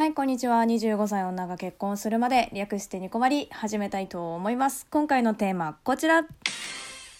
[0.00, 0.62] はい、こんにちは。
[0.62, 4.86] 25歳女が結婚するまで略してニコマリ始めたいと思います。
[4.90, 6.24] 今回のテーマ、こちら。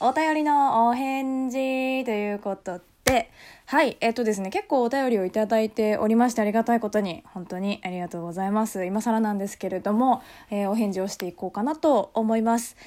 [0.00, 1.58] お便りのお返事
[2.06, 3.30] ということで、
[3.66, 8.86] はい、えっとですね、結構お便りをいただいておりましてありがたいことに、本当にありがとうございます。
[8.86, 12.78] 今更なんですけれども、えーお返事をしていこうかなと思います。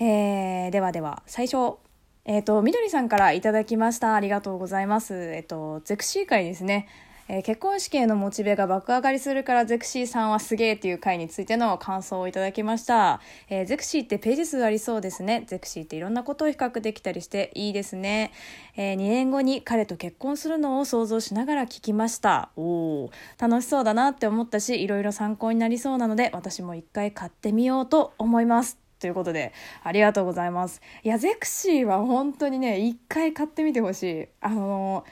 [0.00, 1.76] えーではでは、最初、
[2.24, 4.14] えっ、と、みどりさんからいただきました。
[4.14, 5.34] ありがとうございます。
[5.34, 6.88] えっ、と、ゼクシー会ですね。
[7.28, 13.20] えー結婚式へのモチベが爆上がりするからゼクシーさんはすげえっていう回についての感想をいただきました。
[13.48, 15.44] えーゼクシーってページ数ありそうですね。
[15.46, 18.32] ゼクシーっていろんなことを比較できたりしていいですね。
[18.76, 22.50] え2年後に彼と結婚するのを想像しながら聞きました。
[22.56, 28.78] お楽しそうだなって思ったし、いろいろ参考になりそうなので、私も一回買ってみようと思います。
[28.98, 30.80] ということで、ありがとうございます。
[31.02, 34.28] いや、ゼクシーは本当にね、一回買ってみてほしい。
[34.40, 35.04] あの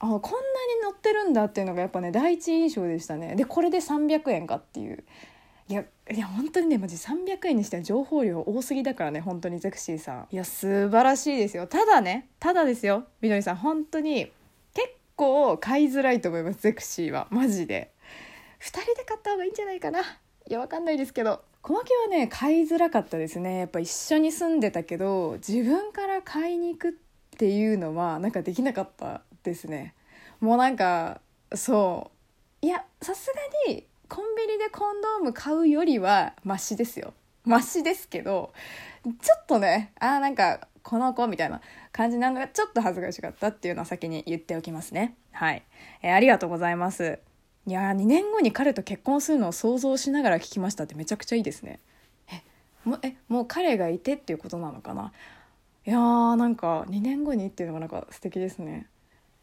[0.00, 0.22] あこんなに
[0.82, 3.36] 載ってるんだっていうのがやっぱね第一印象でしたね。
[3.36, 5.04] でこれで300円かっていう。
[5.66, 10.26] いやいや本当にねマジ300円にしては情報量多すぎだからね本当にゼクシーさん。
[10.30, 11.66] いや素晴らしいですよ。
[11.66, 14.30] ただねただですよみどりさん本当に
[14.74, 17.28] 結構買いづらいと思いますゼクシーは。
[17.30, 17.92] マジで。
[18.60, 20.00] 2人で買った方がいいんじゃないかな。
[20.00, 20.04] い
[20.50, 21.40] やわかんないですけど。
[21.62, 23.60] 小牧はね買いづらかったですね。
[23.60, 26.92] やっぱ一緒に住んでたけど自分から買いに行くっ
[27.38, 29.94] ていうのはなんかできなかったですね。
[30.40, 31.20] もうなんか
[31.54, 32.10] そ
[32.62, 32.66] う。
[32.66, 33.32] いやさす
[33.66, 37.12] がにコンビニでコンドーム買うよりはマシですよ。
[37.44, 38.52] マシですけど
[39.04, 41.60] ちょっとねあーなんかこの子みたいな
[41.92, 45.14] 感じなのがちょっと恥ずかしかったっていうのは先に言っておきますね。
[45.32, 45.62] はい、
[46.02, 47.18] えーありがとうございます。
[47.66, 51.80] いやー2年後に彼と結婚するのを想像しながら聞きましたってめちゃくちゃいいですね。
[52.30, 52.42] え
[52.84, 55.12] もえもう彼がいてっていうことなのかな。
[55.86, 58.86] いやーなんか2年後にっていうのがなんか素敵ですね。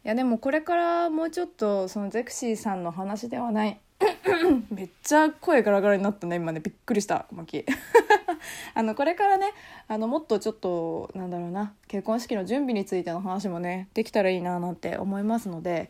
[0.04, 3.78] いやでもこれからもうちょっとそのゼクシーさんの話ではない。
[4.70, 6.60] めっちゃ声ガラガラになったね今ね。
[6.60, 7.26] びっくりした。
[7.30, 7.64] 小牧。
[8.74, 9.52] あのこれからね
[9.86, 11.74] あのもっとちょっとなんだろうな。
[11.86, 15.88] 結婚式の準備についての話もねできたらいいななんて思いますので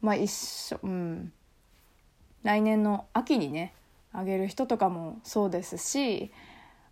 [0.00, 1.32] まあ一緒うん。
[2.42, 3.72] 来年の秋にね
[4.12, 6.32] あげる人とかもそうですし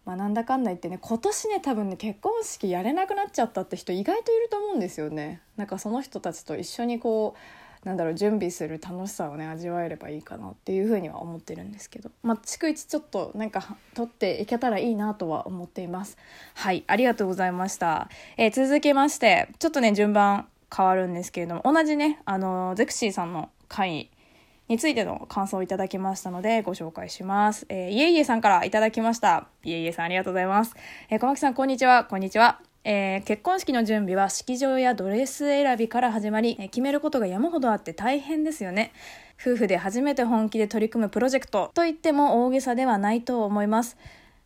[0.05, 5.41] まあ、なんだかんだ言ってね今年ね多分ね結婚式やれなくなっちゃったって人意外といると思うんですよね。
[5.57, 12.11] なんかその人たちと一緒にこうなんだろう準備する楽しさをね味わえればいいかなっていうふうには思ってるんですけど。
[12.23, 16.17] まあ逐一ちょっとなんか取っていけたらいいなとは思っています。
[16.55, 24.11] はいありがとうございました、えー続きましてちょっとね順番変わるんですけれども同じねあのゼクシーさんの回
[24.71, 27.67] についての感想をいただきましたのでご紹介します。
[27.69, 29.49] えー、いえいえさんからいただきました。
[29.65, 30.77] いえいえさんありがとうございます。
[31.09, 32.05] えー、小牧さんこんにちは。
[32.05, 32.61] こんにちは。
[32.85, 38.93] えー結婚式の準備は式場やドレス選びから始まり、えー決めることが山ほどあって大変ですよね。
[39.41, 43.97] 夫婦で初めて本気で取り組むプロジェクトといっても大げさではないと思います。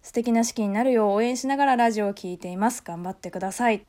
[0.00, 2.82] 素敵な式になるよう応援しながらラジオを聞いています。
[2.82, 3.84] 頑張ってください。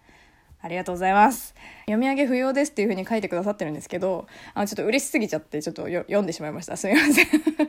[0.66, 1.54] ありがとうございます。
[1.82, 6.76] 読み上げ不要ですっていう風に書いてくださってるんですけど、あのちょっと嬉しすぎちゃって、ちょっとよ読んでしまいました。
[6.76, 7.28] すみません。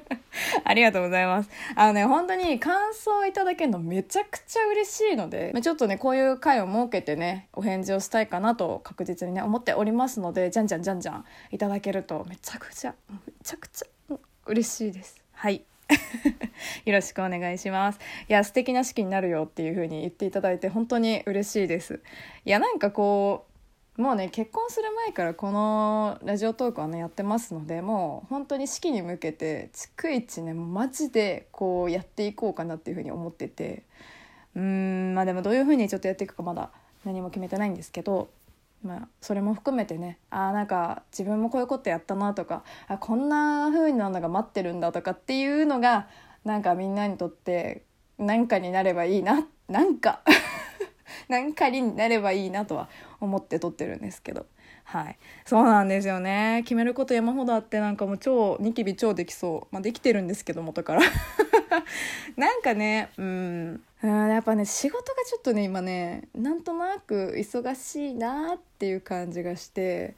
[0.65, 1.51] ありがとうございます。
[1.75, 14.15] あのね、本当に感想いただけるのめちゃくちゃ嬉しいので、まちょっとね、こういう回を設けてね、お返事をしたいかなと確実にね、思っておりますので、じゃんじゃんじゃんじゃんいただけるとめちゃくちゃ、めちゃくちゃ
[14.47, 15.23] 嬉しいです。
[15.33, 15.67] はい。
[16.85, 17.99] よろしくお願いします。
[18.29, 22.01] いや、素敵な式になるよっていう風に言っていただいて本当に嬉しいです。
[22.45, 23.47] いや、なんかこ
[23.99, 33.85] う、もうね、結婚する前からこのラジオトークはね、やってますので、もう本当に式に向けて、逐一ね、マジでこうやっていこうかなっていう風に思ってて、
[34.55, 36.71] うーん、まあでもどういう風にちょっとやっていくかまだ
[37.05, 38.29] 何も決めてないんですけど、
[38.83, 46.09] まあ、それも含めてねあーなんか自分もこういうことやったなとかあこんな風なのが待ってるんだとかっていうのが
[46.45, 47.85] なんかみんなにとって
[48.19, 50.23] 何かになればいいななんか
[51.29, 52.89] なんかになればいいなとは
[53.21, 54.47] 思って撮ってるんですけど。
[54.85, 55.19] はい。
[55.45, 56.63] そうなんですよね。
[56.63, 61.03] 決めること山ほどあってなんかもう超ニキビ超できそう、まあ、できてるんですけど元から。
[62.37, 63.85] なんかねうん。
[64.03, 70.15] うんやっぱね仕事がちょっとね今ねなんとなく忙しいなっていう感じがして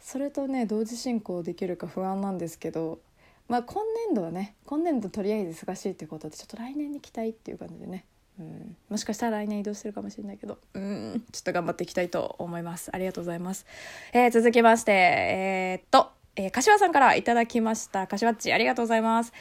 [0.00, 3.00] それとね同時進行できるか不安なんですけど
[3.48, 8.04] まあ今年度はね今年度とりあえず忙しいってことでちょっと来年に期待っていう感じでね
[8.38, 11.22] うん、もしかしたら来年移動してるかもしれないけどうん。
[11.32, 12.90] ちょっと頑張っていきたいと思います。
[12.92, 13.66] ありがとうございます、
[14.12, 18.06] えー続きましてえーっと、えー柏さんからいただきました。
[18.06, 19.32] 柏っちありがとうございます。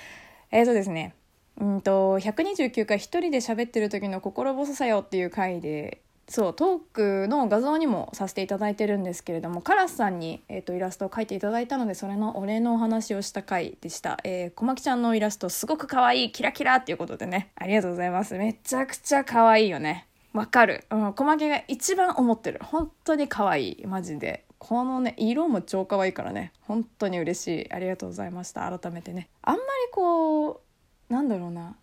[0.51, 1.15] えーとですね
[1.59, 6.01] うんと129回一人で喋ってる時の心細さよっていう回で
[6.31, 18.35] そうトークの画像にもさせていただいてるんですけれどもカラスさんに、えーと、イラストを描いていただいたのでそれのお礼のお話をした回でした、えー、小牧ちゃんのイラストすごく可愛いキラキラっていうことでねありがとうございます。
[18.35, 20.07] めちゃくちゃ可愛いよね。
[20.33, 22.61] わかる、うん、小牧が一番思ってる。
[22.63, 24.45] 本当に可愛いマジで。
[24.57, 26.53] このね色も超可愛いからね。
[26.61, 27.73] 本当に嬉しい。
[27.73, 28.71] ありがとうございました。
[28.79, 29.27] 改めてね。
[29.41, 30.59] あんまりこう
[31.11, 31.75] なんだろうな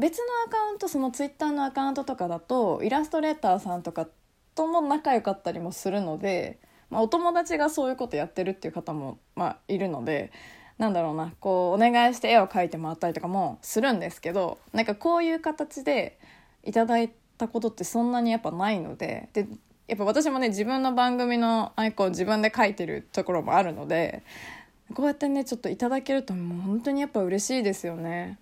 [0.00, 4.08] 別のアカウントそのツイッターのアカウントとかだとイラストレーターさんとか
[4.56, 6.58] とも仲良かったりもするので、
[6.90, 10.32] まあ、お友達がそういうことやってるっていう方も、まあ、いるので
[10.78, 16.18] なんだろうなこうお願いして絵を描いてもらったりとかもするんですけどなんかこういう形で
[16.64, 19.46] いただいたことってそんなにやっぱないのでで
[19.86, 24.24] やっぱ私もね自分の番組のアイコン自分で描いてるところもあるので
[24.94, 28.38] こうやってねちょっといただけるともう本当にやっぱ嬉しいですよね。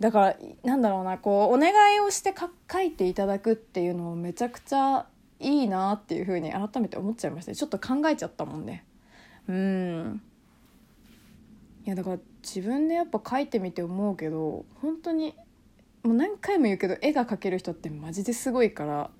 [0.00, 2.34] だからなんだろうなこうお願いをして
[2.72, 5.06] 書いていただくっていうのもめちゃくちゃ
[5.38, 7.54] いいなっていうふうに改めて思っちゃいました。
[7.54, 8.84] ちょっと考えちゃったもんね。
[9.48, 10.22] うん。
[11.86, 15.34] いやだから自分でやっぱ書いてみて思うけど本当に
[16.02, 19.10] もう何回も言うけど絵が描ける人ってマジですごいから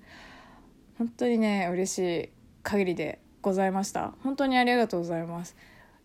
[0.97, 2.29] 本当にね嬉しい
[2.63, 4.13] 限りでございました。
[4.23, 5.55] 本当にありがとうございます。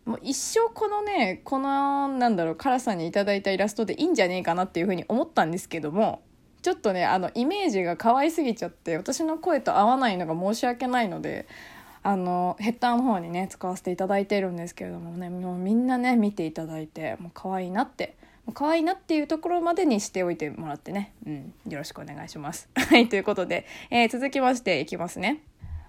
[0.07, 6.23] もう一生このねこのなんだろう辛さにいただいたイラストでいいんじゃねえかなっていうふうに思ったんですけども
[6.63, 11.47] ちょっとねあのイメージが可愛すぎちゃって私の声と合わないのが申し訳ないので
[12.03, 18.17] あのヘッダーの方にね使わせていただいてるんですけれどもねもうみんなね見ていただいてもう可愛いなって
[18.55, 22.69] 可愛いなっていうところまでにしておいてもらってね、うん、よろしくお願いします。
[22.75, 25.41] はい、ということで、えー、続きましていきますね。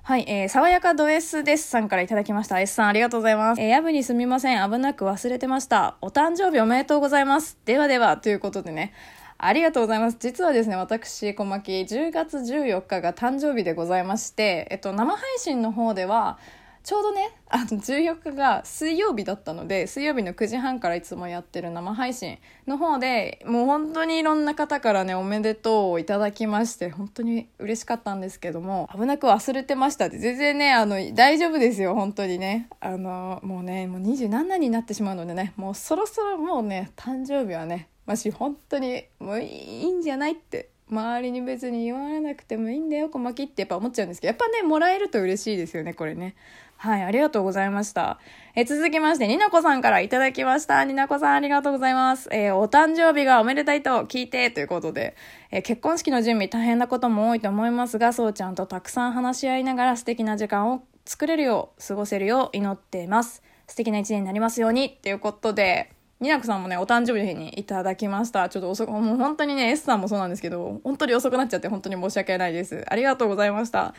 [0.08, 2.62] はい、えー、爽やかド S ですさんから頂きました。
[2.62, 3.62] S さんありがとうございます。
[3.62, 4.72] えー、やぶにすみません。
[4.72, 5.98] 危なく忘れてました。
[6.00, 7.58] お誕生日おめでとうございます。
[7.66, 8.94] ではでは、ということでね。
[9.38, 10.16] ありがとうございます。
[10.18, 16.40] 実はですね、私、小牧、10月14日が誕生日でございまして、えっと、生配信の方では、
[16.88, 32.70] ちょうどね、あの、14日が水曜日だったので、水曜日の9時半からいつもやってる生配信の方で、もう本当にいろんな方からね、おめでとうをいただきまして、本当に嬉しかったんですけども、危なく忘れてましたって、全然ね、あの、大丈夫ですよ、本当にね。
[32.80, 46.36] あの、もうね、もう27になってしまうのでね、もうそろそろもうね、誕生日はね、まし、本当にもういいんじゃないって周りに別に言われなくてもいいんだよ小牧ってやっぱ思っちゃうんですけどやっぱねもらえると嬉しいですよねこれね
[46.80, 48.20] はい、ありがとうございました。
[48.56, 50.84] え続きまして、になこさんからいただきました。
[50.84, 52.30] になこさんありがとうございます。
[52.32, 55.16] えー、お誕生日がおめでたいと聞いてということで、
[55.50, 63.42] えー、結婚式の準備大変なことも多いと思いますが、そうちゃんとたくさん話し合いながら素敵な時間を作れるよう、過ごせるよう祈っています。
[63.66, 68.50] 素敵な一年になりますようにっていうことで、になこさんもね、お誕生日の日にいただきました。
[68.50, 72.84] ちょっと遅く、もう本当にね、S さんもそうなんですけど、本当に遅くなっちゃって本当に申し訳ないです。
[72.88, 73.94] ありがとうございました。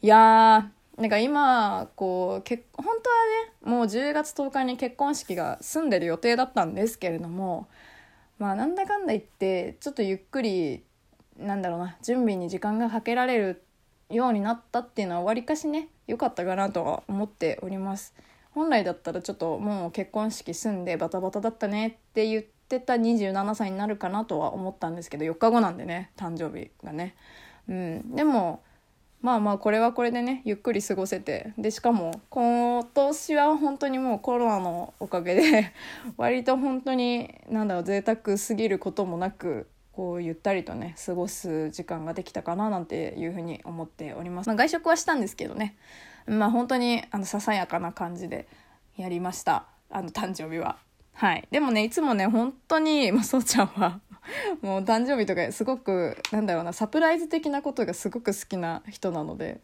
[0.00, 2.94] いやー、なんか今こうけ本当は
[3.70, 7.68] ねもう10月10日に結婚式が済んでる予定だったんですけれども
[8.38, 10.82] まあなんだかんだ言ってちょっとゆっくり
[11.38, 13.62] なんだろうな準備に時間がかけられる
[14.10, 18.12] ようになったっていうのはわりかしね良かったかなとは思っております
[18.54, 27.14] 本来だったらちょっともう結婚式済んでバタバタだったねって言ってた27歳になるかなとは思ったんですけど4日後なんでね誕生日がね。
[27.68, 28.16] うん。
[28.16, 28.62] でも
[29.20, 35.72] まあまあこれはこれでねゆっくり過ごせてでしかも今年は本当にもうコロナのおかげで
[36.16, 45.76] 割と本当になんだろう贅沢すぎることもなくこうゆったりとね過ごす時間ができたかななんていうふうに思っております、まあ、外食はしたんですけどね。
[46.28, 48.46] まあ本当にあのささやかな感じで
[48.96, 49.66] やりました。
[49.90, 50.76] あの誕生日は。
[51.14, 51.48] はい。
[51.50, 54.00] でもねいつもね本当に まあそうちゃんは
[54.60, 59.60] もう誕生日とかすごくなんだろうなサプライズ的なことがすごく好きな人なので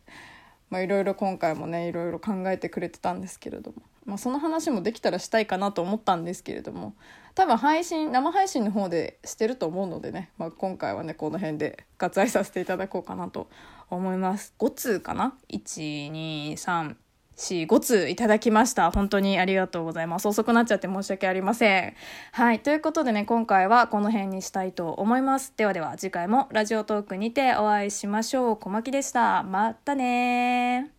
[0.72, 6.94] いろいろ今回もねいろいろ考えてくれてたんですけれども、まあ、その話もできたらしたいかなと思ったんですけれども
[7.34, 13.48] 多分配信生配信の方でしてると思うのでね、まあ、今回はねこの辺で 割愛させていただこうかなと
[13.90, 16.96] 思います5通かな？123
[17.36, 18.90] し、5通いただきました。
[18.90, 20.28] 本当にありがとうございます。
[20.28, 21.94] 遅くなっちゃって申し訳ありません。
[22.32, 22.60] はい。
[22.60, 25.52] ということでね、今回はこの辺にしたいと思います。
[25.56, 28.56] ではでは、次回もラジオトークにてお会いしましょう。
[28.56, 29.42] 小牧でした。
[29.42, 30.93] またね